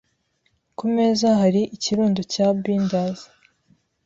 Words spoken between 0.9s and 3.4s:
meza hari ikirundo cya binders.